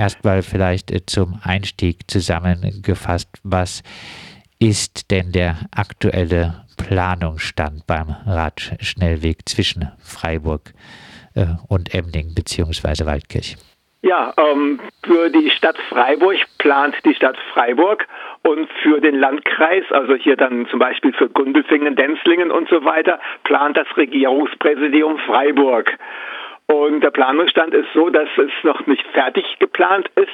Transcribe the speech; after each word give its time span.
erstmal 0.00 0.42
vielleicht 0.42 0.90
äh, 0.90 1.04
zum 1.04 1.38
Einstieg 1.44 2.10
zusammengefasst, 2.10 3.28
was 3.44 3.82
ist 4.58 5.10
denn 5.10 5.30
der 5.32 5.56
aktuelle 5.70 6.64
Planungsstand 6.76 7.86
beim 7.86 8.16
Radschnellweg 8.26 9.48
zwischen 9.48 9.92
Freiburg 9.98 10.72
äh, 11.34 11.46
und 11.68 11.94
Emding 11.94 12.34
bzw. 12.34 13.04
Waldkirch? 13.04 13.56
Ja, 14.02 14.32
ähm, 14.38 14.80
für 15.04 15.28
die 15.28 15.50
Stadt 15.50 15.76
Freiburg 15.90 16.38
plant 16.56 16.96
die 17.04 17.14
Stadt 17.14 17.36
Freiburg 17.52 18.06
und 18.42 18.70
für 18.82 18.98
den 18.98 19.14
Landkreis, 19.16 19.84
also 19.90 20.14
hier 20.14 20.36
dann 20.36 20.66
zum 20.68 20.78
Beispiel 20.78 21.12
für 21.12 21.28
Gundelfingen, 21.28 21.96
Denzlingen 21.96 22.50
und 22.50 22.70
so 22.70 22.82
weiter, 22.86 23.20
plant 23.44 23.76
das 23.76 23.86
Regierungspräsidium 23.98 25.18
Freiburg. 25.18 25.98
Und 26.70 27.00
der 27.00 27.10
Planungsstand 27.10 27.74
ist 27.74 27.88
so, 27.94 28.10
dass 28.10 28.28
es 28.36 28.52
noch 28.62 28.86
nicht 28.86 29.04
fertig 29.08 29.44
geplant 29.58 30.08
ist, 30.14 30.28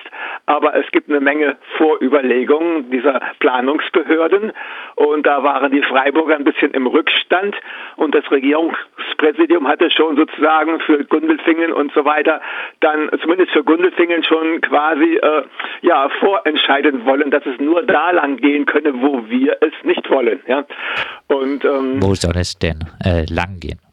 aber 0.45 0.75
es 0.77 0.85
gibt 0.93 1.09
eine 1.09 1.21
Menge 1.21 1.57
Vorüberlegungen 1.79 2.91
dieser 2.91 3.23
Planungsbehörden. 3.39 4.53
Und 4.97 5.25
da 5.27 5.43
waren 5.43 5.73
die 5.73 5.83
Freiburger 5.83 6.37
ein 6.37 6.45
bisschen 6.45 6.73
im 6.73 6.87
Rückstand. 6.87 7.57
Und 7.97 8.15
das 8.15 8.31
Regierungspräsidium 8.31 9.67
hatte 9.67 9.91
schon 9.91 10.17
sozusagen 10.17 10.79
für 10.81 11.05
Gundelfingen 11.05 11.73
und 11.73 11.93
so 11.95 12.05
weiter 12.05 12.43
dann 12.81 13.09
zumindest 13.23 13.53
für 13.53 13.65
Gundelfingen 13.65 14.23
schon 14.23 14.61
quasi 14.61 15.17
äh, 15.17 15.43
ja 15.81 16.11
vorentscheiden 16.21 17.07
wollen, 17.07 17.31
dass 17.31 17.47
es 17.47 17.59
nur 17.59 17.83
da 17.83 18.11
lang 18.11 18.37
gehen 18.37 18.67
könne, 18.67 19.01
wo 19.01 19.27
wir 19.31 19.57
es 19.63 19.73
nicht 19.85 20.11
wollen. 20.11 20.41
Ja. 20.47 20.67
Und 21.29 21.65
ähm, 21.65 22.03
wo 22.03 22.15
soll 22.15 22.37
es 22.37 22.59
denn 22.59 22.85
äh, 23.03 23.25
lang 23.33 23.59
gehen? 23.59 23.86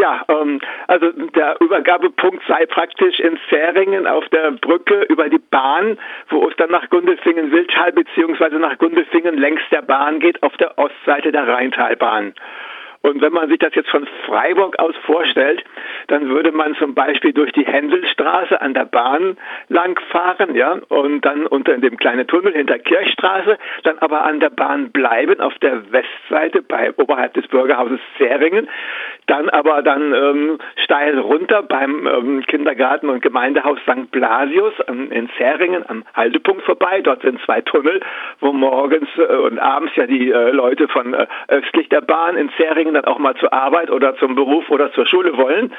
Ja, 0.00 0.24
ähm, 0.28 0.60
also 0.86 1.12
der 1.12 1.60
Übergabepunkt 1.60 2.42
sei 2.48 2.64
praktisch 2.64 3.20
in 3.20 3.38
Zähringen 3.50 4.06
auf 4.06 4.26
der 4.30 4.52
Brücke 4.52 5.02
über 5.10 5.28
die 5.28 5.38
Bahn, 5.38 5.98
wo 6.30 6.48
es 6.48 6.56
dann 6.56 6.70
nach 6.70 6.88
Gundelfingen-Wildtal 6.88 7.92
beziehungsweise 7.92 8.56
nach 8.56 8.78
Gundelfingen 8.78 9.36
längs 9.36 9.60
der 9.70 9.82
Bahn 9.82 10.18
geht, 10.20 10.42
auf 10.42 10.56
der 10.56 10.78
Ostseite 10.78 11.32
der 11.32 11.46
Rheintalbahn. 11.46 12.32
Und 13.02 13.22
wenn 13.22 13.32
man 13.32 13.48
sich 13.48 13.58
das 13.58 13.74
jetzt 13.74 13.88
von 13.88 14.06
Freiburg 14.26 14.78
aus 14.78 14.94
vorstellt, 15.06 15.64
dann 16.08 16.28
würde 16.28 16.52
man 16.52 16.74
zum 16.74 16.94
Beispiel 16.94 17.32
durch 17.32 17.50
die 17.52 17.64
Händelstraße 17.64 18.60
an 18.60 18.74
der 18.74 18.84
Bahn 18.84 19.38
langfahren, 19.68 20.54
ja, 20.54 20.78
und 20.88 21.22
dann 21.22 21.46
unter 21.46 21.78
dem 21.78 21.96
kleinen 21.96 22.26
Tunnel 22.26 22.52
hinter 22.52 22.78
Kirchstraße, 22.78 23.56
dann 23.84 23.98
aber 24.00 24.24
an 24.24 24.40
der 24.40 24.50
Bahn 24.50 24.90
bleiben 24.90 25.40
auf 25.40 25.58
der 25.60 25.90
Westseite 25.90 26.60
bei 26.62 26.92
oberhalb 26.96 27.32
des 27.34 27.48
Bürgerhauses 27.48 28.00
Zähringen, 28.18 28.68
dann 29.30 29.48
aber 29.48 29.82
dann 29.82 30.12
ähm, 30.12 30.58
steil 30.82 31.18
runter 31.18 31.62
beim 31.62 32.06
ähm, 32.06 32.42
Kindergarten 32.46 33.08
und 33.08 33.22
Gemeindehaus 33.22 33.78
St. 33.82 34.10
Blasius 34.10 34.74
ähm, 34.88 35.12
in 35.12 35.30
Zähringen 35.38 35.88
am 35.88 36.04
Haltepunkt 36.14 36.62
vorbei. 36.64 37.00
Dort 37.00 37.22
sind 37.22 37.40
zwei 37.42 37.60
Tunnel, 37.60 38.00
wo 38.40 38.52
morgens 38.52 39.08
äh, 39.16 39.36
und 39.36 39.60
abends 39.60 39.94
ja 39.94 40.06
die 40.06 40.32
äh, 40.32 40.50
Leute 40.50 40.88
von 40.88 41.14
äh, 41.14 41.28
östlich 41.46 41.88
der 41.88 42.00
Bahn 42.00 42.36
in 42.36 42.50
Zähringen 42.56 42.94
dann 42.94 43.04
auch 43.04 43.18
mal 43.18 43.36
zur 43.36 43.52
Arbeit 43.52 43.90
oder 43.90 44.16
zum 44.16 44.34
Beruf 44.34 44.68
oder 44.68 44.92
zur 44.92 45.06
Schule 45.06 45.36
wollen. 45.36 45.72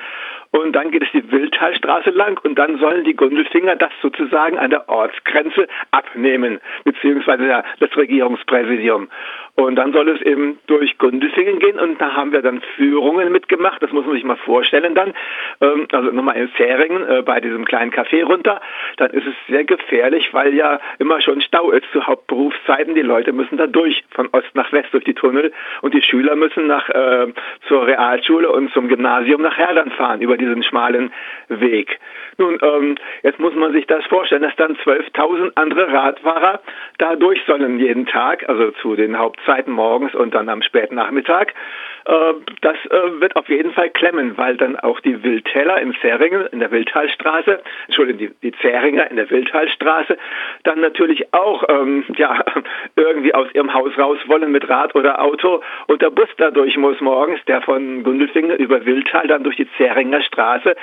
Und 0.52 0.74
dann 0.74 0.92
geht 0.92 1.04
es 1.04 1.12
die 1.14 1.32
Wildtalstraße 1.32 2.10
lang 2.10 2.40
und 2.44 2.56
dann 2.56 2.78
sollen 2.78 3.06
die 3.06 3.16
Gundelfinger 3.16 3.78
das 3.78 3.92
sozusagen 4.02 4.58
an 4.58 4.70
der 4.70 4.90
Ortsgrenze 4.90 5.68
abnehmen, 5.92 6.60
beziehungsweise 6.84 7.64
das 7.80 7.96
Regierungspräsidium. 7.96 9.08
Und 9.56 9.76
dann 9.76 9.94
soll 9.94 10.10
es 10.10 10.22
eben 10.22 10.60
durch 10.68 10.98
Gundelfingen 10.98 11.60
gehen 11.60 11.80
und 11.80 12.00
da 12.02 12.14
haben 12.14 12.32
wir 12.32 12.42
dann 12.42 12.62
Führungen 12.76 13.32
mitgemacht, 13.32 13.82
das 13.82 13.92
muss 13.92 14.06
man 14.06 14.16
sich 14.16 14.24
mal 14.24 14.38
vorstellen 14.38 14.96
dann. 14.96 15.14
Ähm, 15.60 15.88
also 15.92 16.12
nochmal 16.12 16.38
in 16.38 16.50
Zähringen 16.56 17.08
äh, 17.08 17.22
bei 17.22 17.40
diesem 17.40 17.66
kleinen 17.66 17.92
Café 17.92 18.24
runter, 18.24 18.62
dann 18.98 19.12
ist 19.12 19.28
es 19.28 19.34
sehr 19.48 19.64
gefährlich, 19.64 20.34
weil 20.34 20.54
ja 20.54 20.80
immer 21.00 21.22
schon 21.22 21.42
Stau 21.42 21.72
ist 21.72 21.86
zu 21.92 22.08
Hauptberufszeiten. 22.08 22.96
Die 22.96 23.02
Leute 23.02 23.34
müssen 23.34 23.58
da 23.58 23.68
durch, 23.68 24.04
von 24.12 24.30
Ost 24.32 24.54
nach 24.54 24.72
West 24.72 24.94
durch 24.94 25.04
die 25.04 25.14
Tunnel 25.14 25.52
und 25.82 25.94
die 25.94 26.02
Schüler 26.02 26.36
müssen 26.36 26.68
nach 26.68 26.90
äh, 26.90 27.28
zur 27.68 27.88
Realschule 27.88 28.50
und 28.52 28.72
zum 28.74 28.88
Gymnasium 28.88 29.42
nach 29.42 29.58
Herdern 29.58 29.92
fahren 29.92 30.22
über 30.22 30.38
diesen 30.42 30.64
schmalen 30.64 31.14
Weg. 31.48 32.00
Nun, 32.38 32.58
ähm, 32.62 32.96
jetzt 33.24 33.40
muss 33.40 33.54
man 33.56 33.72
sich 33.72 33.88
das 33.88 34.06
vorstellen, 34.06 34.42
dass 34.42 34.56
dann 34.56 34.76
12.000 34.76 35.52
andere 35.56 35.92
Radfahrer 35.92 36.62
da 36.98 37.16
durch 37.16 37.42
sollen 37.46 37.80
jeden 37.80 38.06
Tag, 38.06 38.48
also 38.50 38.72
zu 38.82 38.96
den 38.96 39.18
Hauptzeiten 39.18 39.72
morgens 39.72 40.14
und 40.16 40.34
dann 40.34 40.50
am 40.50 40.62
späten 40.62 40.96
Nachmittag. 40.96 41.54
Äh, 42.06 42.34
das 42.62 42.78
äh, 42.86 43.22
wird 43.22 43.36
auf 43.36 43.50
jeden 43.50 43.74
Fall 43.74 43.90
klemmen, 43.90 44.38
weil 44.38 44.58
dann 44.58 44.78
auch 44.80 45.00
die 45.00 45.24
Wildtäler 45.24 45.80
in 45.82 45.94
Zähringen, 46.02 46.48
in 46.52 46.60
der 46.60 46.72
Wildtalstraße, 46.72 47.62
Entschuldigung, 47.88 48.20
die, 48.42 48.52
die 48.52 48.58
Zähringer 48.60 49.10
in 49.10 49.18
der 49.18 49.30
Wildtalstraße, 49.30 50.18
dann 50.64 50.80
natürlich 50.80 51.34
auch 51.34 51.64
ähm, 51.70 52.04
ja, 52.18 52.44
irgendwie 52.96 53.34
aus 53.34 53.48
ihrem 53.54 53.74
Haus 53.74 53.98
raus 53.98 54.18
wollen 54.28 54.52
mit 54.52 54.68
Rad 54.70 54.96
oder 54.96 55.22
Auto 55.22 55.62
und 55.88 56.02
der 56.02 56.10
Bus 56.10 56.30
dadurch 56.38 56.78
muss 56.78 57.00
morgens, 57.02 57.44
der 57.46 57.62
von 57.62 58.04
Gundelfingen 58.04 58.58
über 58.58 58.86
Wildtal 58.86 59.28
dann 59.28 59.44
durch 59.44 59.58
die 59.58 59.68
Zähringer 59.78 60.22
Straße 60.22 60.76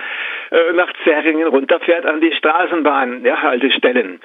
äh, 0.51 0.73
nach 0.75 0.93
Zähringen 1.05 1.49
runterfährt 1.49 2.07
an 2.07 2.21
die 2.21 2.33
Straßenbahn, 2.33 3.25
ja, 3.25 3.43
Haltestellen. 3.43 4.21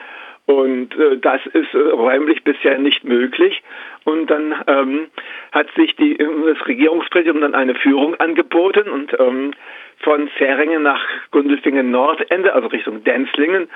Und 0.46 0.94
äh, 0.98 1.18
das 1.18 1.46
ist 1.46 1.74
äh, 1.74 1.78
räumlich 1.78 2.44
bisher 2.44 2.78
nicht 2.78 3.04
möglich. 3.04 3.64
Und 4.04 4.30
dann 4.30 4.54
ähm, 4.68 5.08
hat 5.52 5.68
sich 5.76 5.96
die, 5.96 6.18
das 6.18 6.68
Regierungspräsidium 6.68 7.42
dann 7.42 7.56
eine 7.56 7.76
Führung 7.76 8.16
angeboten 8.16 8.90
und 8.90 9.18
ähm, 9.20 9.54
von 10.00 10.30
Zähringen 10.38 10.84
nach 10.84 11.02
Gundelfingen 11.32 11.92
Nordende, 11.92 12.54
also 12.54 12.68
Richtung 12.68 13.04
Denzlingen, 13.06 13.70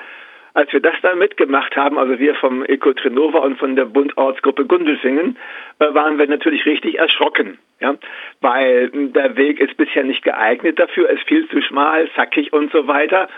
als 0.57 0.73
wir 0.73 0.79
das 0.79 0.95
dann 1.03 1.19
mitgemacht 1.19 1.75
haben, 1.77 1.99
also 1.99 2.17
wir 2.17 2.33
vom 2.33 2.65
Ecotrinova 2.65 3.39
und 3.39 3.59
von 3.59 3.75
der 3.75 3.85
Bundortsgruppe 3.85 4.65
Gundelfingen, 4.65 5.37
äh, 5.79 5.93
waren 5.93 6.17
wir 6.17 6.27
natürlich 6.27 6.65
richtig 6.65 6.97
erschrocken, 6.97 7.59
ja, 7.79 7.95
weil 8.41 8.89
der 8.89 9.37
Weg 9.37 9.59
ist 9.59 9.77
bisher 9.77 10.03
nicht 10.03 10.23
geeignet 10.23 10.79
dafür, 10.79 11.09
ist 11.11 11.23
viel 11.27 11.47
zu 11.47 11.61
schmal, 11.61 12.09
zackig 12.15 12.51
und 12.53 12.71
so 12.71 12.87
weiter. 12.87 13.29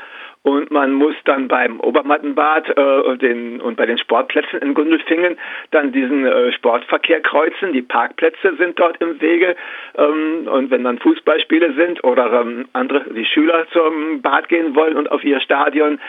Und 0.49 0.71
man 0.71 0.93
muss 0.93 1.13
dann 1.25 1.47
beim 1.47 1.79
Obermattenbad 1.79 2.75
äh, 2.75 3.17
den, 3.17 3.61
und 3.61 3.77
bei 3.77 3.85
den 3.85 3.99
Sportplätzen 3.99 4.59
in 4.63 4.73
Gundelfingen 4.73 5.37
dann 5.69 5.91
diesen 5.91 6.25
äh, 6.25 6.51
Sportverkehr 6.53 7.21
kreuzen. 7.21 7.71
Die 7.71 7.83
Parkplätze 7.83 8.55
sind 8.55 8.79
dort 8.79 8.99
im 8.99 9.21
Wege. 9.21 9.55
Ähm, 9.95 10.47
und 10.51 10.71
wenn 10.71 10.83
dann 10.83 10.97
Fußballspiele 10.97 11.73
sind 11.73 12.03
oder 12.03 12.41
ähm, 12.41 12.67
andere, 12.73 13.13
die 13.13 13.25
Schüler 13.25 13.67
zum 13.71 14.23
Bad 14.23 14.49
gehen 14.49 14.73
wollen 14.73 14.97
und 14.97 15.11
auf 15.11 15.23
ihr 15.23 15.39
Stadion, 15.39 15.99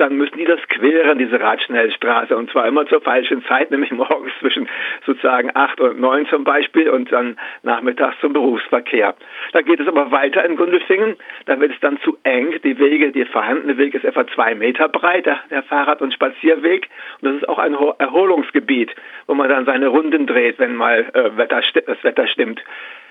dann 0.00 0.16
müssen 0.16 0.38
die 0.38 0.46
das 0.46 0.60
queren, 0.68 1.18
diese 1.18 1.38
Radschnellstraße. 1.38 2.34
Und 2.34 2.50
zwar 2.50 2.66
immer 2.66 2.86
zur 2.86 3.02
falschen 3.02 3.44
Zeit, 3.44 3.70
nämlich 3.70 3.90
morgens 3.90 4.32
zwischen 4.40 4.66
sozusagen 5.04 5.50
acht 5.54 5.78
und 5.78 6.00
neun 6.00 6.26
zum 6.26 6.44
Beispiel 6.44 6.88
und 6.88 7.12
dann 7.12 7.36
nachmittags 7.62 8.18
zum 8.20 8.32
Berufsverkehr. 8.32 9.14
Dann 9.52 9.64
geht 9.64 9.78
es 9.78 9.86
aber 9.86 10.10
weiter 10.10 10.42
in 10.44 10.56
Gundelfingen. 10.56 11.16
Da 11.44 11.60
wird 11.60 11.72
es 11.72 11.80
dann 11.80 12.00
zu 12.00 12.16
eng. 12.22 12.54
Die 12.64 12.78
Wege, 12.78 13.12
die 13.12 13.26
vorhandene 13.26 13.76
Weg 13.90 13.94
ist 13.96 14.04
etwa 14.04 14.24
zwei 14.28 14.54
Meter 14.54 14.88
breit, 14.88 15.26
der, 15.26 15.40
der 15.50 15.64
Fahrrad- 15.64 16.00
und 16.00 16.14
Spazierweg. 16.14 16.88
Und 17.20 17.28
das 17.28 17.36
ist 17.42 17.48
auch 17.48 17.58
ein 17.58 17.74
Erholungsgebiet, 17.74 18.94
wo 19.26 19.34
man 19.34 19.48
dann 19.48 19.64
seine 19.64 19.88
Runden 19.88 20.26
dreht, 20.26 20.60
wenn 20.60 20.76
mal 20.76 21.10
äh, 21.12 21.36
Wetter, 21.36 21.60
das 21.86 22.04
Wetter 22.04 22.28
stimmt. 22.28 22.62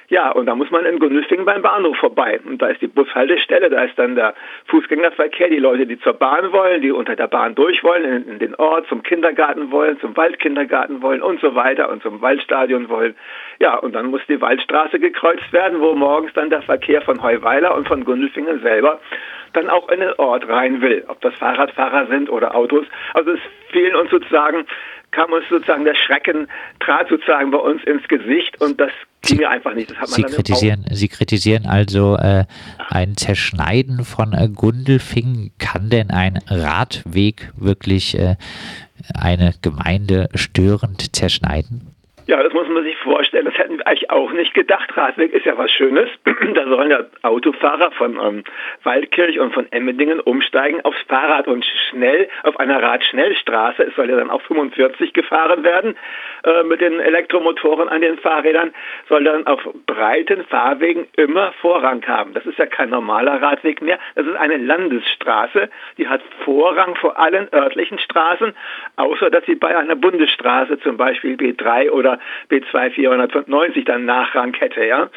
Ja, 0.10 0.32
und 0.32 0.48
da 0.48 0.56
muss 0.56 0.72
man 0.72 0.86
in 0.86 0.98
Gundelfingen 0.98 1.46
beim 1.46 1.62
Bahnhof 1.62 1.96
vorbei. 1.98 2.40
Und 2.44 2.62
da 2.62 2.68
ist 2.68 2.82
die 2.82 2.88
Bushaltestelle, 2.88 3.70
da 3.70 3.84
ist 3.84 3.98
dann 3.98 4.16
der 4.16 4.34
Fußgängerverkehr, 4.66 5.50
die 5.50 5.60
Leute, 5.60 5.86
die 5.86 6.00
zur 6.00 6.14
Bahn 6.14 6.52
wollen, 6.52 6.82
die 6.82 6.92
unter 6.92 7.16
der 7.16 7.28
Bahn 7.28 7.54
durch 7.54 7.84
wollen, 7.84 8.04
in, 8.06 8.28
in 8.28 8.40
den 8.40 8.56
Ort, 8.56 8.88
zum 8.88 9.04
Kindergarten 9.04 9.72
wollen, 9.72 10.00
zum 10.00 10.18
Waldkindergarten 10.18 11.04
wollen 11.04 11.22
und 11.22 11.40
so 11.42 11.54
weiter 11.54 11.92
und 11.92 12.02
zum 12.02 12.22
Waldstadion 12.22 12.90
wollen. 12.90 13.16
Ja, 13.60 13.76
und 13.78 13.94
dann 13.94 14.08
muss 14.08 14.22
die 14.28 14.42
Waldstraße 14.42 15.00
gekreuzt 15.00 15.54
werden, 15.54 15.80
wo 15.80 15.94
morgens 15.94 16.34
dann 16.34 16.50
der 16.50 16.64
Verkehr 16.64 17.04
von 17.04 17.22
Heuweiler 17.22 17.76
und 17.76 17.88
von 17.88 18.04
Gundelfingen 18.04 18.62
selber 18.62 19.00
dann 19.54 19.70
auch 19.70 19.90
in 19.90 20.00
den 20.00 20.14
Ort 20.14 20.48
rein 20.48 20.82
will, 20.82 21.04
ob 21.08 21.22
das 21.22 21.34
Fahrradfahrer 21.36 22.08
sind 22.08 22.30
oder 22.30 22.56
Autos. 22.56 22.86
Also 23.14 23.32
es 23.32 23.40
fehlen 23.72 23.96
uns 23.96 24.12
sozusagen 24.12 24.66
kam 25.12 25.34
uns 25.34 25.48
sozusagen 25.50 25.86
der 25.86 25.96
Schrecken, 25.96 26.48
trat 26.80 27.10
sozusagen 27.10 27.50
bei 27.50 27.58
uns 27.58 27.84
ins 27.84 28.08
Gesicht 28.08 28.62
und 28.62 28.80
das 28.80 28.92
ging 29.30 29.38
mir 29.40 29.50
einfach 29.50 29.74
nicht. 29.74 29.94
Sie, 30.06 30.24
kritisieren, 30.24 30.86
Sie 30.92 31.08
kritisieren 31.08 31.66
also 31.66 32.16
äh, 32.18 32.46
ein 32.90 33.16
Zerschneiden 33.16 34.06
von 34.06 34.34
äh, 34.34 34.50
Gundelfingen. 34.50 35.52
Kann 35.58 35.90
denn 35.90 36.10
ein 36.10 36.40
Radweg 36.48 37.52
wirklich 37.56 38.18
äh, 38.18 38.36
eine 39.14 39.54
Gemeinde 39.62 40.30
störend 40.36 41.16
zerschneiden? 41.16 41.96
Ja, 42.30 42.44
das 42.44 42.54
muss 42.54 42.68
man 42.68 42.84
sich 42.84 42.96
vorstellen. 42.98 43.46
Das 43.46 43.58
hätten 43.58 43.80
wir 43.80 43.88
eigentlich 43.88 44.12
auch 44.12 44.32
nicht 44.32 44.54
gedacht. 44.54 44.96
Radweg 44.96 45.34
ist 45.34 45.48
ja 45.48 45.58
was 45.58 45.72
Schönes. 45.72 46.12
da 46.54 46.68
sollen 46.68 46.92
ja 46.92 47.00
Autofahrer 47.24 47.90
von 47.90 48.20
ähm, 48.24 48.44
Waldkirch 48.84 49.40
und 49.40 49.52
von 49.52 49.66
Emmendingen 49.72 50.20
umsteigen 50.20 50.80
aufs 50.82 51.02
Fahrrad 51.08 51.48
und 51.48 51.66
schnell 51.90 52.30
auf 52.44 52.60
einer 52.60 52.84
Radschnellstraße. 52.84 53.82
Es 53.82 53.96
soll 53.96 54.12
ja 54.12 54.16
dann 54.16 54.30
auch 54.30 54.44
45 54.44 55.14
gefahren 55.14 55.64
werden 55.64 55.98
äh, 56.44 56.62
mit 56.66 56.82
den 56.82 57.00
Elektromotoren 57.00 57.90
an 57.90 58.02
den 58.02 58.20
Fahrrädern. 58.20 58.76
Soll 59.08 59.24
dann 59.24 59.48
auf 59.48 59.68
breiten 59.88 60.44
Fahrwegen 60.46 61.08
immer 61.18 61.52
Vorrang 61.54 62.06
haben. 62.06 62.36
Das 62.36 62.46
ist 62.46 62.60
ja 62.60 62.68
kein 62.68 62.92
normaler 62.92 63.42
Radweg 63.42 63.82
mehr. 63.82 63.98
Das 64.14 64.28
ist 64.28 64.36
eine 64.36 64.58
Landesstraße. 64.58 65.68
Die 65.98 66.08
hat 66.08 66.22
Vorrang 66.46 66.94
vor 66.94 67.18
allen 67.18 67.52
örtlichen 67.52 67.98
Straßen, 67.98 68.54
außer 68.98 69.32
dass 69.32 69.44
sie 69.46 69.56
bei 69.56 69.76
einer 69.76 69.96
Bundesstraße, 69.96 70.80
zum 70.82 70.96
Beispiel 70.96 71.36
B3 71.36 71.90
oder 71.90 72.19
B2 72.50 72.92
490 72.92 73.86
dann 73.86 74.06
Nachrang 74.06 74.54
hätte, 74.56 74.86
ja. 74.86 75.10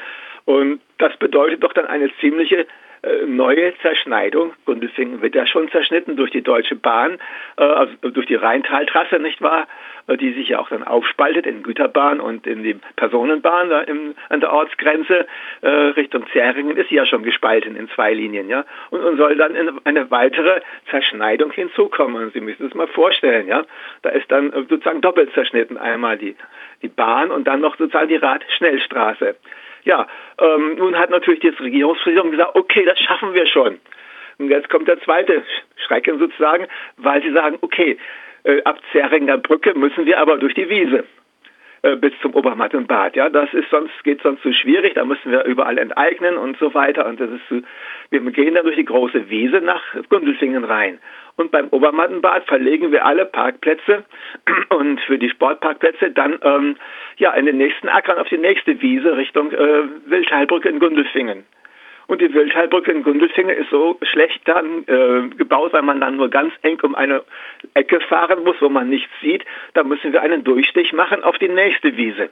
Und 0.44 0.80
das 0.98 1.16
bedeutet 1.16 1.62
doch 1.62 1.72
dann 1.72 1.86
eine 1.86 2.10
ziemliche 2.20 2.66
äh, 3.02 3.26
neue 3.26 3.76
Zerschneidung. 3.78 4.52
Gundelfingen 4.64 5.22
wird 5.22 5.34
ja 5.34 5.46
schon 5.46 5.70
zerschnitten 5.70 6.16
durch 6.16 6.30
die 6.30 6.42
Deutsche 6.42 6.76
Bahn, 6.76 7.18
äh, 7.56 7.62
also 7.62 7.92
durch 8.10 8.26
die 8.26 8.34
Rheintaltrasse, 8.34 9.18
nicht 9.18 9.42
wahr? 9.42 9.66
Äh, 10.06 10.16
die 10.16 10.32
sich 10.32 10.48
ja 10.48 10.58
auch 10.58 10.68
dann 10.68 10.82
aufspaltet 10.82 11.46
in 11.46 11.62
Güterbahn 11.62 12.20
und 12.20 12.46
in 12.46 12.62
die 12.62 12.78
Personenbahn 12.96 13.70
da 13.70 13.80
im, 13.82 14.14
an 14.28 14.40
der 14.40 14.52
Ortsgrenze 14.52 15.26
äh, 15.60 15.68
Richtung 15.68 16.26
Zähringen 16.32 16.76
ist 16.76 16.88
sie 16.88 16.96
ja 16.96 17.06
schon 17.06 17.22
gespalten 17.22 17.76
in 17.76 17.88
zwei 17.90 18.12
Linien, 18.12 18.48
ja. 18.48 18.64
Und, 18.90 19.00
und 19.00 19.16
soll 19.16 19.36
dann 19.36 19.54
in 19.54 19.70
eine 19.84 20.10
weitere 20.10 20.60
Zerschneidung 20.90 21.50
hinzukommen. 21.52 22.30
Sie 22.32 22.40
müssen 22.40 22.66
es 22.66 22.74
mal 22.74 22.88
vorstellen, 22.88 23.46
ja. 23.46 23.64
Da 24.02 24.10
ist 24.10 24.30
dann 24.30 24.50
sozusagen 24.68 25.00
doppelt 25.00 25.32
zerschnitten. 25.34 25.76
Einmal 25.76 26.18
die 26.18 26.36
die 26.82 26.88
Bahn 26.88 27.30
und 27.30 27.44
dann 27.46 27.60
noch 27.60 27.76
sozusagen 27.76 28.08
die 28.08 28.16
Radschnellstraße. 28.16 29.36
Ja, 29.84 30.06
ähm, 30.38 30.76
nun 30.76 30.98
hat 30.98 31.10
natürlich 31.10 31.40
das 31.40 31.58
Regierungspräsidium 31.60 32.30
gesagt, 32.30 32.54
okay, 32.54 32.84
das 32.84 32.98
schaffen 33.00 33.34
wir 33.34 33.46
schon. 33.46 33.80
Und 34.38 34.48
jetzt 34.48 34.70
kommt 34.70 34.88
der 34.88 35.00
zweite 35.00 35.42
Schrecken 35.86 36.18
sozusagen, 36.18 36.66
weil 36.96 37.22
sie 37.22 37.32
sagen, 37.32 37.58
okay, 37.60 37.98
äh, 38.44 38.62
ab 38.62 38.78
Zeringer 38.92 39.38
Brücke 39.38 39.74
müssen 39.74 40.06
wir 40.06 40.18
aber 40.18 40.38
durch 40.38 40.54
die 40.54 40.68
Wiese. 40.68 41.04
Äh, 41.84 41.96
bis 41.96 42.12
zum 42.22 42.32
Obermattenbad. 42.34 43.16
Ja, 43.16 43.28
das 43.28 43.52
ist 43.52 43.68
sonst 43.70 44.04
geht 44.04 44.22
sonst 44.22 44.42
zu 44.42 44.52
schwierig. 44.52 44.94
Da 44.94 45.04
müssen 45.04 45.32
wir 45.32 45.44
überall 45.44 45.78
enteignen 45.78 46.36
und 46.36 46.56
so 46.58 46.74
weiter. 46.74 47.06
Und 47.06 47.18
das 47.18 47.28
ist 47.30 47.48
zu, 47.48 47.62
wir 48.10 48.20
gehen 48.30 48.54
dann 48.54 48.64
durch 48.64 48.76
die 48.76 48.84
große 48.84 49.28
Wiese 49.28 49.60
nach 49.60 49.82
Gundelfingen 50.08 50.62
rein. 50.62 51.00
Und 51.34 51.50
beim 51.50 51.68
Obermattenbad 51.70 52.44
verlegen 52.44 52.92
wir 52.92 53.04
alle 53.04 53.24
Parkplätze 53.24 54.04
und 54.68 55.00
für 55.00 55.18
die 55.18 55.30
Sportparkplätze 55.30 56.12
dann 56.12 56.38
ähm, 56.42 56.76
ja 57.16 57.32
in 57.32 57.46
den 57.46 57.56
nächsten 57.56 57.88
Ackern 57.88 58.18
auf 58.18 58.28
die 58.28 58.38
nächste 58.38 58.80
Wiese 58.80 59.16
Richtung 59.16 59.50
äh, 59.50 59.82
Wildheilbrücke 60.06 60.68
in 60.68 60.78
Gundelfingen. 60.78 61.44
Und 62.06 62.20
die 62.20 62.32
Wildheilbrücke 62.32 62.90
in 62.90 63.02
Gundelfingen 63.02 63.56
ist 63.56 63.70
so 63.70 63.98
schlecht 64.02 64.40
dann 64.46 64.84
äh, 64.86 65.28
gebaut, 65.36 65.72
weil 65.72 65.82
man 65.82 66.00
dann 66.00 66.16
nur 66.16 66.28
ganz 66.28 66.52
eng 66.62 66.78
um 66.82 66.94
eine 66.94 67.22
Ecke 67.74 68.00
fahren 68.00 68.44
muss, 68.44 68.56
wo 68.60 68.68
man 68.68 68.88
nichts 68.88 69.12
sieht. 69.20 69.44
Da 69.74 69.84
müssen 69.84 70.12
wir 70.12 70.22
einen 70.22 70.44
Durchstich 70.44 70.92
machen 70.92 71.22
auf 71.22 71.38
die 71.38 71.48
nächste 71.48 71.96
Wiese. 71.96 72.30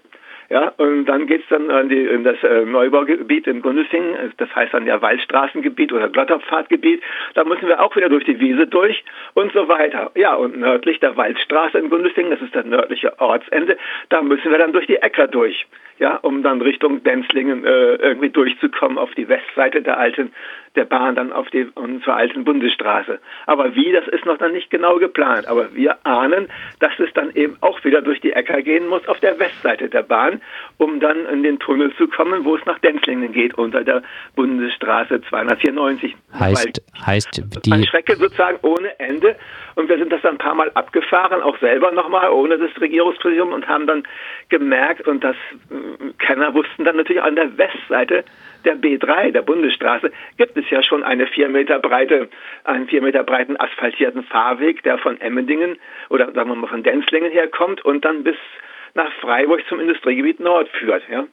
Ja, 0.50 0.72
und 0.78 1.06
dann 1.06 1.28
geht's 1.28 1.46
dann 1.48 1.70
an 1.70 1.88
die, 1.88 2.04
in 2.04 2.24
das 2.24 2.42
äh, 2.42 2.64
Neubaugebiet 2.64 3.46
in 3.46 3.62
Gundelfingen, 3.62 4.32
das 4.36 4.52
heißt 4.52 4.74
dann 4.74 4.84
ja 4.84 5.00
Waldstraßengebiet 5.00 5.92
oder 5.92 6.08
Glotterpfadgebiet. 6.08 7.00
Da 7.34 7.44
müssen 7.44 7.68
wir 7.68 7.80
auch 7.80 7.94
wieder 7.94 8.08
durch 8.08 8.24
die 8.24 8.40
Wiese 8.40 8.66
durch 8.66 9.04
und 9.34 9.52
so 9.52 9.68
weiter. 9.68 10.10
Ja, 10.16 10.34
und 10.34 10.58
nördlich 10.58 10.98
der 10.98 11.16
Waldstraße 11.16 11.78
in 11.78 11.88
Gundelfingen, 11.88 12.32
das 12.32 12.42
ist 12.42 12.52
das 12.52 12.64
nördliche 12.64 13.20
Ortsende, 13.20 13.78
da 14.08 14.22
müssen 14.22 14.50
wir 14.50 14.58
dann 14.58 14.72
durch 14.72 14.88
die 14.88 14.96
Äcker 14.96 15.28
durch 15.28 15.66
ja, 16.00 16.16
um 16.16 16.42
dann 16.42 16.62
Richtung 16.62 17.04
Denzlingen 17.04 17.64
äh, 17.64 17.96
irgendwie 17.96 18.30
durchzukommen 18.30 18.96
auf 18.96 19.14
die 19.14 19.28
Westseite 19.28 19.82
der 19.82 19.98
alten 19.98 20.32
der 20.76 20.84
Bahn 20.84 21.16
dann 21.16 21.32
auf 21.32 21.50
die 21.50 21.64
und 21.74 22.04
zur 22.04 22.14
alten 22.14 22.44
Bundesstraße. 22.44 23.18
Aber 23.46 23.74
wie, 23.74 23.92
das 23.92 24.06
ist 24.08 24.24
noch 24.24 24.38
dann 24.38 24.52
nicht 24.52 24.70
genau 24.70 24.98
geplant. 24.98 25.48
Aber 25.48 25.74
wir 25.74 25.98
ahnen, 26.06 26.48
dass 26.78 26.92
es 27.00 27.12
dann 27.12 27.34
eben 27.34 27.56
auch 27.60 27.82
wieder 27.84 28.02
durch 28.02 28.20
die 28.20 28.32
Äcker 28.32 28.62
gehen 28.62 28.86
muss 28.86 29.06
auf 29.08 29.18
der 29.18 29.38
Westseite 29.38 29.88
der 29.88 30.04
Bahn, 30.04 30.39
um 30.78 31.00
dann 31.00 31.26
in 31.26 31.42
den 31.42 31.58
Tunnel 31.58 31.94
zu 31.96 32.08
kommen, 32.08 32.44
wo 32.44 32.56
es 32.56 32.64
nach 32.66 32.78
Denzlingen 32.78 33.32
geht, 33.32 33.54
unter 33.54 33.84
der 33.84 34.02
Bundesstraße 34.36 35.20
294. 35.28 36.16
Heißt, 36.38 36.82
heißt 37.06 37.42
die... 37.64 37.72
Eine 37.72 37.86
Strecke 37.86 38.16
sozusagen 38.16 38.58
ohne 38.62 38.98
Ende. 38.98 39.36
Und 39.74 39.88
wir 39.88 39.98
sind 39.98 40.12
das 40.12 40.22
dann 40.22 40.34
ein 40.34 40.38
paar 40.38 40.54
Mal 40.54 40.70
abgefahren, 40.74 41.42
auch 41.42 41.58
selber 41.58 41.92
nochmal, 41.92 42.30
ohne 42.30 42.58
das 42.58 42.70
Regierungspräsidium 42.80 43.52
und 43.52 43.68
haben 43.68 43.86
dann 43.86 44.02
gemerkt, 44.48 45.06
und 45.06 45.24
das 45.24 45.36
äh, 45.70 46.12
Kenner 46.18 46.54
wussten 46.54 46.84
dann 46.84 46.96
natürlich 46.96 47.22
an 47.22 47.36
der 47.36 47.56
Westseite, 47.56 48.24
der 48.64 48.76
B3, 48.76 49.30
der 49.30 49.42
Bundesstraße, 49.42 50.10
gibt 50.36 50.56
es 50.56 50.68
ja 50.70 50.82
schon 50.82 51.02
eine 51.02 51.26
vier 51.26 51.48
Meter 51.48 51.78
breite, 51.78 52.28
einen 52.64 52.88
vier 52.88 53.02
Meter 53.02 53.22
breiten 53.22 53.56
asphaltierten 53.58 54.24
Fahrweg, 54.24 54.82
der 54.82 54.98
von 54.98 55.20
Emmendingen 55.20 55.78
oder 56.08 56.32
sagen 56.32 56.50
wir 56.50 56.56
mal 56.56 56.66
von 56.66 56.82
Denzlingen 56.82 57.30
herkommt 57.30 57.84
und 57.84 58.04
dann 58.04 58.24
bis 58.24 58.36
nach 58.94 59.12
Freiburg 59.20 59.62
zum 59.68 59.80
Industriegebiet 59.80 60.40
Nord 60.40 60.68
führt. 60.68 61.02
Ja. 61.10 61.26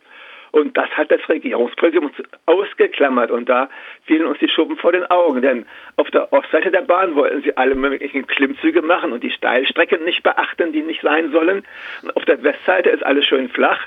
Und 0.51 0.77
das 0.77 0.89
hat 0.92 1.12
das 1.12 1.27
Regierungspräsidium 1.27 2.12
ausgeklammert 2.45 3.31
und 3.31 3.50
da 3.50 3.69
fielen 4.06 4.25
uns 4.25 4.39
die 4.39 4.50
Schuppen 4.50 4.77
vor 4.77 4.92
den 4.92 5.06
Augen, 5.06 5.42
denn 5.42 5.65
auf 5.98 6.09
der 6.12 6.31
Ostseite 6.31 6.71
der 6.71 6.81
Bahn 6.81 7.15
wollten 7.15 7.42
sie 7.44 7.56
alle 7.57 7.75
möglichen 7.75 8.25
Klimmzüge 8.25 8.81
machen 8.81 9.12
und 9.12 9.24
die 9.24 9.31
Steilstrecken 9.31 10.04
nicht 10.06 10.24
beachten, 10.24 10.71
die 10.71 10.81
nicht 10.81 11.01
sein 11.01 11.31
sollen. 11.31 11.63
Und 12.01 12.15
auf 12.15 12.25
der 12.25 12.42
Westseite 12.44 12.89
ist 12.89 13.06
alles 13.06 13.25
schön 13.25 13.50
flach 13.50 13.81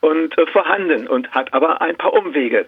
und 0.00 0.36
äh, 0.38 0.46
vorhanden 0.46 1.06
und 1.06 1.32
hat 1.32 1.52
aber 1.52 1.80
ein 1.80 1.96
paar 1.96 2.14
Umwege. 2.14 2.66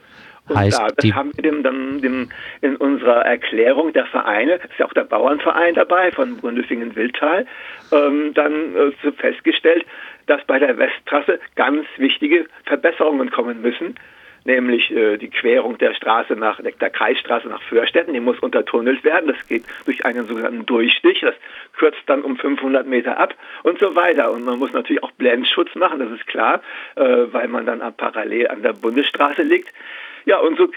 Heißt, 0.55 0.79
da, 0.79 0.89
das 0.89 1.13
haben 1.13 1.33
wir 1.35 1.43
dem, 1.43 1.63
dann 1.63 2.01
dem, 2.01 2.31
in 2.61 2.77
unserer 2.77 3.25
Erklärung 3.25 3.93
der 3.93 4.07
Vereine, 4.07 4.55
ist 4.55 4.79
ja 4.79 4.87
auch 4.87 4.93
der 4.93 5.05
Bauernverein 5.05 5.75
dabei 5.75 6.11
von 6.13 6.37
Bundesingen-Wildtal, 6.39 7.47
ähm, 7.93 8.35
dann 8.35 8.75
äh, 8.77 9.13
festgestellt, 9.13 9.85
dass 10.27 10.45
bei 10.45 10.59
der 10.59 10.77
Westtrasse 10.79 11.41
ganz 11.55 11.87
wichtige 11.97 12.47
Verbesserungen 12.65 13.31
kommen 13.31 13.63
müssen 13.63 13.95
nämlich 14.49 14.91
äh, 14.91 15.17
die 15.19 15.31
Querung 15.31 15.79
der 15.79 15.95
Straße 15.95 16.35
nach 16.35 16.61
der 16.61 16.91
Kreisstraße 16.91 17.49
nach 17.49 17.63
Förstetten, 17.63 18.15
die 18.15 18.21
muss 18.21 18.39
untertunnelt 18.41 19.05
werden. 19.05 19.29
Das 19.29 19.47
geht 19.47 19.65
durch 19.85 20.05
einen 20.05 20.27
sogenannten 20.27 20.67
Durchstich, 20.67 21.21
das 21.21 21.35
kürzt 21.77 22.03
dann 22.07 22.23
um 22.23 22.37
500 22.37 22.87
Meter 22.87 23.19
ab 23.19 23.35
und 23.63 23.79
so 23.79 23.95
weiter. 23.95 24.33
Und 24.33 24.45
man 24.45 24.59
muss 24.59 24.73
natürlich 24.73 25.03
auch 25.03 25.13
Blendschutz 25.13 25.75
machen, 25.77 26.01
das 26.01 26.11
ist 26.11 26.27
klar, 26.27 26.63
äh, 26.97 27.27
weil 27.31 27.47
man 27.49 27.67
dann 27.67 27.81
parallel 27.97 28.49
an 28.49 28.63
der 28.63 28.73
Bundesstraße 28.73 29.43
liegt. 29.43 29.69
Ja, 30.29 30.41
und 30.41 30.59
so 30.59 30.69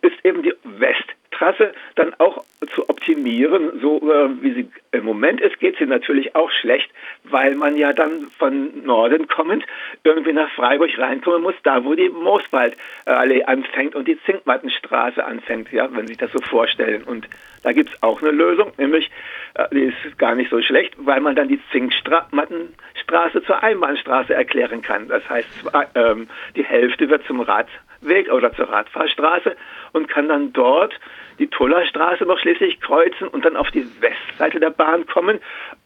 ist 0.00 0.24
eben 0.24 0.42
die 0.42 0.54
Westtrasse 0.64 1.74
dann 1.96 2.14
auch 2.14 2.42
zu 2.74 2.88
optimieren, 2.88 3.78
so 3.82 3.98
äh, 4.10 4.42
wie 4.42 4.52
sie 4.54 4.70
im 4.90 5.04
Moment 5.04 5.42
ist, 5.42 5.60
geht 5.60 5.76
sie 5.76 5.84
natürlich 5.84 6.34
auch 6.34 6.50
schlecht, 6.50 6.90
weil 7.24 7.56
man 7.56 7.76
ja 7.76 7.92
dann 7.92 8.28
von 8.38 8.86
Norden 8.86 9.28
kommend 9.28 9.66
irgendwie 10.02 10.32
nach 10.32 10.50
Freiburg 10.50 10.98
reinkommen 10.98 11.42
muss, 11.42 11.54
da 11.62 11.84
wo 11.84 11.94
die 11.94 12.08
Mooswaldallee 12.08 13.44
anfängt 13.44 13.94
und 13.94 14.08
die 14.08 14.18
Zinkmattenstraße 14.24 15.22
anfängt, 15.22 15.70
ja, 15.72 15.88
wenn 15.92 16.06
Sie 16.06 16.14
sich 16.14 16.18
das 16.18 16.32
so 16.32 16.38
vorstellen. 16.38 17.02
Und 17.02 17.28
da 17.62 17.72
gibt 17.72 17.90
es 17.90 18.02
auch 18.02 18.22
eine 18.22 18.30
Lösung, 18.30 18.72
nämlich, 18.78 19.10
äh, 19.54 19.66
die 19.72 19.92
ist 19.92 20.18
gar 20.18 20.34
nicht 20.34 20.50
so 20.50 20.62
schlecht, 20.62 20.94
weil 20.96 21.20
man 21.20 21.36
dann 21.36 21.48
die 21.48 21.60
Zinkmattenstraße 21.70 23.42
zur 23.44 23.62
Einbahnstraße 23.62 24.32
erklären 24.32 24.80
kann. 24.80 25.08
Das 25.08 25.28
heißt, 25.28 25.48
ähm, 25.94 26.28
die 26.54 26.64
Hälfte 26.64 27.10
wird 27.10 27.26
zum 27.26 27.40
Radweg 27.40 28.32
oder 28.32 28.54
zur 28.54 28.70
Radfahrstraße 28.86 29.56
und 29.92 30.08
kann 30.08 30.28
dann 30.28 30.52
dort 30.52 30.92
die 31.38 31.48
Tullerstraße 31.48 32.24
noch 32.24 32.38
schließlich 32.38 32.80
kreuzen 32.80 33.28
und 33.28 33.44
dann 33.44 33.56
auf 33.56 33.70
die 33.70 33.86
Westseite 34.00 34.58
der 34.58 34.70
Bahn 34.70 35.06
kommen, 35.06 35.38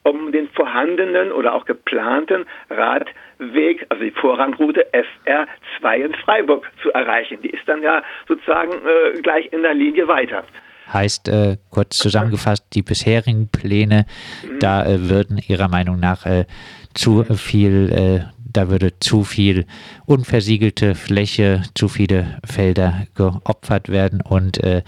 um 0.05 0.31
den 0.33 0.49
vorhandenen 0.51 1.33
oder 1.33 1.55
auch 1.55 1.65
geplanten 1.65 2.47
Radweg, 2.71 3.85
also 3.89 4.05
die 4.05 4.13
Vorrangroute 4.13 4.87
FR2 4.93 5.97
in 5.97 6.15
Freiburg 6.15 6.71
zu 6.83 6.93
erreichen. 6.93 7.39
Die 7.43 7.51
ist 7.51 7.67
dann 7.67 7.83
ja 7.83 8.03
sozusagen 8.29 8.73
äh, 8.73 9.21
gleich 9.23 9.53
in 9.53 9.63
der 9.63 9.75
Linie 9.75 10.07
weiter. 10.07 10.45
Heißt 10.93 11.29
äh, 11.29 11.57
kurz 11.71 11.99
zusammengefasst, 11.99 12.67
die 12.75 12.83
bisherigen 12.83 13.49
Pläne, 13.51 14.07
mhm. 14.43 14.59
da 14.61 14.85
äh, 14.85 15.09
würden 15.09 15.39
Ihrer 15.39 15.69
Meinung 15.69 16.01
nach 16.01 16.27
äh, 16.27 16.47
zu 16.95 17.25
viel, 17.25 17.93
äh, 17.93 18.40
da 18.53 18.69
würde 18.69 18.99
zu 19.01 19.25
viel 19.25 19.67
unversiegelte 20.07 20.95
Fläche, 20.95 21.63
zu 21.75 21.89
viele 21.89 22.39
Felder 22.45 23.07
geopfert 23.15 23.89
werden 23.89 24.21
und 24.21 24.63
äh, 24.63 24.83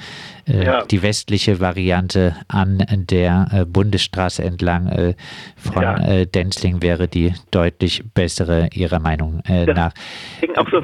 äh, 0.46 0.64
ja. 0.64 0.84
die 0.84 1.02
westliche 1.02 1.60
Variante 1.60 2.36
an 2.48 2.84
der 2.90 3.66
Bundesstraße 3.68 4.42
entlang 4.42 5.14
von 5.56 5.82
ja. 5.82 6.24
Denzling 6.24 6.82
wäre 6.82 7.08
die 7.08 7.34
deutlich 7.50 8.02
bessere 8.14 8.68
Ihrer 8.72 8.98
Meinung 8.98 9.42
nach. 9.46 9.92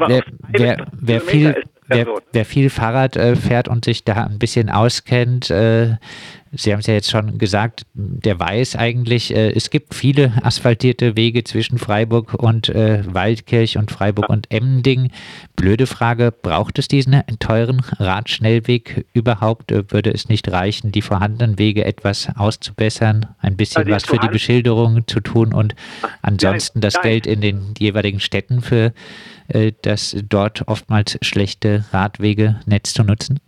Wer, 0.07 0.25
wer, 0.49 0.87
wer 0.93 1.21
viel 1.21 1.63
Wer, 1.89 2.07
wer, 2.33 2.45
viel 2.45 2.71
Fahrrad 2.71 3.17
äh, 3.17 3.35
fährt 3.35 3.69
und 3.69 3.85
sich 3.85 4.05
da 4.05 4.25
ein 4.25 4.39
bisschen 4.39 4.69
auskennt, 4.69 5.51
äh, 5.51 5.97
Sie 6.53 6.73
haben 6.73 6.81
es 6.81 6.87
ja 6.87 6.95
jetzt 6.95 7.11
schon 7.11 7.39
gesagt, 7.39 7.85
der 7.95 8.41
weiß 8.41 8.77
eigentlich, 8.77 9.35
äh, 9.35 9.51
es 9.51 9.71
gibt 9.71 9.95
viele 9.95 10.33
asphaltierte 10.43 11.17
Wege 11.17 11.45
zwischen 11.45 11.79
Freiburg 11.79 12.35
und 12.35 12.71
äh, 12.71 13.03
Waldkirch 13.07 13.77
und 13.77 13.91
Freiburg 13.91 14.31
und 14.31 14.51
Emmending. 14.51 15.11
Blöde 15.57 15.87
Frage, 15.87 16.33
braucht 16.33 16.79
es 16.79 16.89
diesen 16.89 17.23
teuren 17.39 17.83
Radschnellweg 17.99 19.07
überhaupt? 19.13 19.73
Äh, 19.73 19.91
würde 19.91 20.11
es 20.11 20.29
nicht 20.29 20.51
reichen, 20.51 20.91
die 20.91 21.03
vorhandenen 21.03 21.59
Wege 21.59 21.85
etwas 21.85 22.29
auszubessern, 22.35 23.27
ein 23.41 23.57
bisschen 23.57 23.83
also 23.83 23.93
was 23.93 24.05
für 24.07 24.19
die 24.19 24.29
Beschilderung 24.29 25.07
zu 25.07 25.21
tun 25.21 25.53
und 25.53 25.75
ansonsten 26.23 26.81
das 26.81 27.01
Geld 27.03 27.27
in 27.27 27.41
den 27.41 27.75
jeweiligen 27.79 28.21
Städten 28.21 28.63
für 28.63 28.93
äh, 29.49 29.73
das 29.83 30.17
dort 30.29 30.67
oftmals 30.67 31.19
schlechte 31.21 31.78
Radwegenetz 31.93 32.93
zu 32.93 33.05
nutzen? 33.05 33.41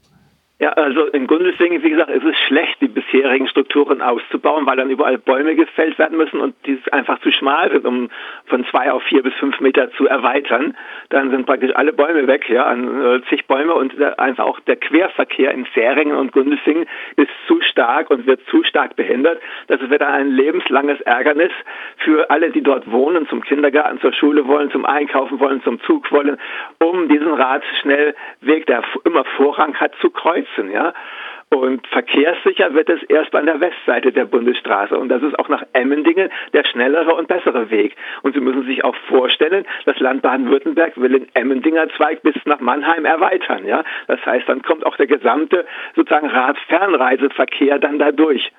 Ja, 0.60 0.74
also 0.74 1.06
in 1.06 1.26
Gundelfingen, 1.26 1.82
wie 1.82 1.88
gesagt, 1.88 2.10
ist 2.10 2.22
es 2.22 2.36
schlecht, 2.46 2.82
die 2.82 2.88
bisherigen 2.88 3.48
Strukturen 3.48 4.02
auszubauen, 4.02 4.66
weil 4.66 4.76
dann 4.76 4.90
überall 4.90 5.16
Bäume 5.16 5.54
gefällt 5.54 5.98
werden 5.98 6.18
müssen 6.18 6.38
und 6.38 6.54
die 6.66 6.78
einfach 6.92 7.18
zu 7.20 7.32
schmal 7.32 7.70
sind, 7.70 7.86
um 7.86 8.10
von 8.44 8.66
zwei 8.66 8.92
auf 8.92 9.02
vier 9.04 9.22
bis 9.22 9.32
fünf 9.36 9.58
Meter 9.60 9.90
zu 9.92 10.06
erweitern. 10.06 10.76
Dann 11.08 11.30
sind 11.30 11.46
praktisch 11.46 11.74
alle 11.74 11.94
Bäume 11.94 12.26
weg, 12.26 12.46
ja, 12.50 12.64
an 12.64 13.02
äh, 13.02 13.22
zig 13.30 13.46
Bäume 13.46 13.72
und 13.72 13.98
einfach 14.18 14.44
auch 14.44 14.60
der 14.60 14.76
Querverkehr 14.76 15.50
in 15.52 15.64
Fähringen 15.64 16.14
und 16.14 16.32
Gundelfingen 16.32 16.86
ist 17.16 17.30
zu 17.46 17.62
stark 17.62 18.10
und 18.10 18.26
wird 18.26 18.42
zu 18.50 18.62
stark 18.62 18.96
behindert. 18.96 19.40
Das 19.68 19.80
wird 19.88 20.02
ein 20.02 20.28
lebenslanges 20.28 21.00
Ärgernis 21.00 21.52
für 22.04 22.28
alle, 22.28 22.50
die 22.50 22.62
dort 22.62 22.90
wohnen, 22.92 23.26
zum 23.28 23.40
Kindergarten, 23.40 23.98
zur 24.02 24.12
Schule 24.12 24.46
wollen, 24.46 24.70
zum 24.70 24.84
Einkaufen 24.84 25.40
wollen, 25.40 25.62
zum 25.62 25.80
Zug 25.84 26.12
wollen, 26.12 26.36
um 26.80 27.08
diesen 27.08 27.32
Radschnellweg, 27.32 28.66
der 28.66 28.82
immer 29.04 29.24
Vorrang 29.24 29.74
hat, 29.76 29.94
zu 30.02 30.10
kreuzen 30.10 30.49
nutzen, 30.50 30.70
ja. 30.70 30.92
Und 31.52 31.84
verkehrssicher 31.88 32.74
wird 32.74 32.88
es 32.88 33.02
erst 33.04 33.34
an 33.34 33.46
der 33.46 33.60
Westseite 33.60 34.12
der 34.12 34.24
Bundesstraße. 34.24 34.96
Und 34.96 35.08
das 35.08 35.20
ist 35.20 35.36
auch 35.36 35.48
nach 35.48 35.64
Emmendingen 35.72 36.30
der 36.52 36.64
schnellere 36.64 37.12
und 37.16 37.26
bessere 37.26 37.70
Weg. 37.70 37.96
Und 38.22 38.34
Sie 38.34 38.40
müssen 38.40 38.64
sich 38.66 38.84
auch 38.84 38.94
vorstellen, 39.08 39.66
das 39.84 39.98
Land 39.98 40.22
Baden-Württemberg 40.22 40.92
will 40.96 41.10
den 41.10 41.26
Emmendinger 41.34 41.88
Zweig 41.96 42.22
bis 42.22 42.36
nach 42.44 42.60
Mannheim 42.60 43.04
erweitern. 43.04 43.66
Ja? 43.66 43.82
Das 44.06 44.24
heißt, 44.24 44.48
dann 44.48 44.62
kommt 44.62 44.86
auch 44.86 44.96
der 44.96 45.08
gesamte 45.08 45.66
sozusagen 45.96 46.28
Radfernreiseverkehr 46.28 47.80
dann 47.80 47.98
dadurch 47.98 48.52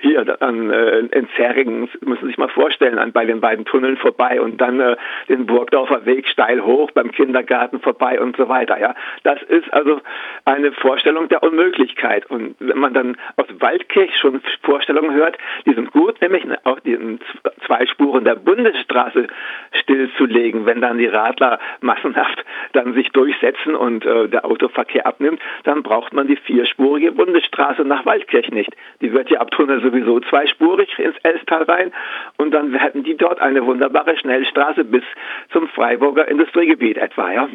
hier 0.00 0.42
an, 0.42 0.70
äh, 0.70 0.98
in 0.98 1.28
Zähringen, 1.36 1.88
müssen 2.00 2.20
Sie 2.22 2.26
sich 2.26 2.38
mal 2.38 2.48
vorstellen, 2.48 2.98
an, 2.98 3.12
bei 3.12 3.24
den 3.24 3.40
beiden 3.40 3.64
Tunneln 3.64 3.96
vorbei 3.96 4.40
und 4.40 4.60
dann 4.60 4.80
äh, 4.80 4.96
den 5.28 5.46
Burgdorfer 5.46 6.04
Weg 6.06 6.28
steil 6.28 6.62
hoch, 6.62 6.90
beim 6.92 7.12
Kindergarten 7.12 7.80
vorbei 7.80 8.20
und 8.20 8.36
so 8.36 8.48
weiter. 8.48 8.78
Ja, 8.80 8.94
Das 9.22 9.42
ist 9.42 9.72
also 9.72 10.00
eine 10.44 10.72
Vorstellung 10.72 11.28
der 11.28 11.42
Unmöglichkeit. 11.42 12.26
Und 12.30 12.56
wenn 12.58 12.78
man 12.78 12.94
dann 12.94 13.16
aus 13.36 13.46
Waldkirch 13.58 14.16
schon 14.16 14.40
Vorstellungen 14.62 15.14
hört, 15.14 15.38
die 15.66 15.74
sind 15.74 15.92
gut, 15.92 16.20
nämlich 16.20 16.44
auch 16.64 16.80
die 16.80 17.18
zwei 17.66 17.86
Spuren 17.86 18.24
der 18.24 18.36
Bundesstraße 18.36 19.26
stillzulegen, 19.72 20.66
wenn 20.66 20.80
dann 20.80 20.98
die 20.98 21.06
Radler 21.06 21.58
massenhaft 21.80 22.44
dann 22.72 22.94
sich 22.94 23.10
durchsetzen 23.10 23.74
und 23.74 24.04
äh, 24.04 24.28
der 24.28 24.44
Autoverkehr 24.44 25.06
abnimmt, 25.06 25.40
dann 25.64 25.82
braucht 25.82 26.12
man 26.12 26.26
die 26.26 26.36
vierspurige 26.36 27.12
Bundesstraße 27.12 27.82
nach 27.82 28.06
Waldkirch 28.06 28.50
nicht. 28.50 28.74
Die 29.00 29.12
wird 29.12 29.30
ja 29.30 29.40
ab 29.40 29.50
Tunnel 29.52 29.80
sowieso 29.80 30.20
zweispurig 30.20 30.98
ins 30.98 31.16
Elstal 31.22 31.62
rein 31.62 31.92
und 32.36 32.52
dann 32.52 32.74
hätten 32.74 33.04
die 33.04 33.16
dort 33.16 33.40
eine 33.40 33.64
wunderbare 33.64 34.16
Schnellstraße 34.16 34.84
bis 34.84 35.04
zum 35.52 35.68
Freiburger 35.68 36.28
Industriegebiet 36.28 36.98
etwa, 36.98 37.32
ja. 37.32 37.48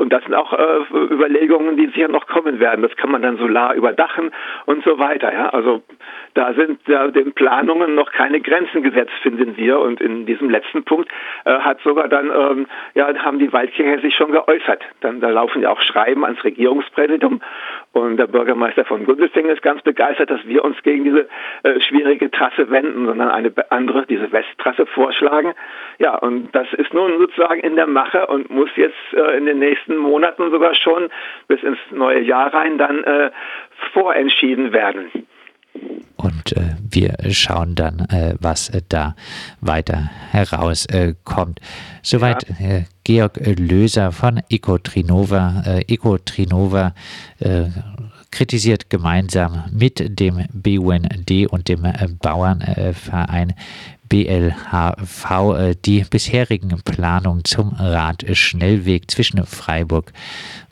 Und 0.00 0.14
das 0.14 0.24
sind 0.24 0.34
auch 0.34 0.54
äh, 0.54 0.78
Überlegungen, 0.94 1.76
die 1.76 1.86
sicher 1.88 2.08
noch 2.08 2.26
kommen 2.26 2.58
werden. 2.58 2.80
Das 2.80 2.96
kann 2.96 3.10
man 3.10 3.20
dann 3.20 3.36
solar 3.36 3.74
überdachen 3.74 4.30
und 4.64 4.82
so 4.82 4.98
weiter. 4.98 5.30
Ja? 5.30 5.50
Also 5.50 5.82
da 6.32 6.54
sind 6.54 6.80
ja, 6.88 7.08
den 7.08 7.34
Planungen 7.34 7.94
noch 7.94 8.10
keine 8.10 8.40
Grenzen 8.40 8.82
gesetzt, 8.82 9.12
finden 9.22 9.58
wir. 9.58 9.78
Und 9.78 10.00
in 10.00 10.24
diesem 10.24 10.48
letzten 10.48 10.84
Punkt 10.84 11.10
äh, 11.44 11.52
hat 11.52 11.80
sogar 11.82 12.08
dann, 12.08 12.30
ähm, 12.30 12.66
ja, 12.94 13.14
haben 13.18 13.38
die 13.38 13.52
Waldkirche 13.52 14.00
sich 14.00 14.14
schon 14.14 14.32
geäußert. 14.32 14.82
Dann, 15.00 15.20
da 15.20 15.28
laufen 15.28 15.60
ja 15.60 15.70
auch 15.70 15.82
Schreiben 15.82 16.24
ans 16.24 16.42
Regierungspräsidium. 16.44 17.42
Und 17.92 18.18
der 18.18 18.28
Bürgermeister 18.28 18.84
von 18.84 19.04
Gundelfingen 19.04 19.50
ist 19.50 19.62
ganz 19.62 19.82
begeistert, 19.82 20.30
dass 20.30 20.46
wir 20.46 20.64
uns 20.64 20.80
gegen 20.84 21.02
diese 21.02 21.28
äh, 21.64 21.80
schwierige 21.80 22.30
Trasse 22.30 22.70
wenden, 22.70 23.06
sondern 23.06 23.30
eine 23.30 23.52
andere, 23.70 24.06
diese 24.06 24.30
Westtrasse 24.30 24.86
vorschlagen. 24.86 25.54
Ja, 25.98 26.16
und 26.16 26.54
das 26.54 26.72
ist 26.74 26.94
nun 26.94 27.18
sozusagen 27.18 27.60
in 27.60 27.74
der 27.74 27.88
Mache 27.88 28.28
und 28.28 28.48
muss 28.48 28.70
jetzt 28.76 28.94
äh, 29.12 29.36
in 29.36 29.46
den 29.46 29.58
nächsten 29.58 29.96
Monaten 29.96 30.52
sogar 30.52 30.74
schon 30.76 31.08
bis 31.48 31.62
ins 31.64 31.78
neue 31.90 32.20
Jahr 32.20 32.54
rein 32.54 32.78
dann 32.78 33.02
äh, 33.02 33.30
vorentschieden 33.92 34.72
werden. 34.72 35.10
Und 36.16 36.52
äh, 36.56 36.76
wir 36.90 37.16
schauen 37.32 37.74
dann, 37.74 38.06
äh, 38.10 38.34
was 38.40 38.68
äh, 38.68 38.82
da 38.88 39.14
weiter 39.60 40.10
herauskommt. 40.30 41.60
Soweit 42.02 42.46
ja. 42.60 42.82
Äh, 43.10 43.14
Georg 43.14 43.40
Löser 43.58 44.12
von 44.12 44.40
Ecotrinova. 44.48 45.62
Äh, 45.66 45.80
Ecotrinova 45.92 46.94
kritisiert 48.30 48.90
gemeinsam 48.90 49.64
mit 49.72 50.20
dem 50.20 50.44
BUND 50.52 51.30
und 51.50 51.68
dem 51.68 51.86
Bauernverein 52.20 53.54
BLHV 54.08 55.30
äh, 55.58 55.74
die 55.84 56.04
bisherigen 56.04 56.80
Planungen 56.84 57.44
zum 57.44 57.72
Radschnellweg 57.72 59.10
zwischen 59.10 59.44
Freiburg 59.46 60.12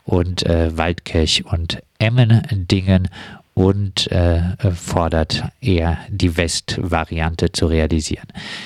und 0.05 0.45
äh, 0.45 0.77
Waldkirch 0.77 1.45
und 1.45 1.81
Emmendingen 1.97 3.09
und 3.53 4.09
äh, 4.11 4.55
fordert 4.73 5.43
eher 5.59 5.97
die 6.09 6.37
Westvariante 6.37 7.51
zu 7.51 7.65
realisieren. 7.65 8.27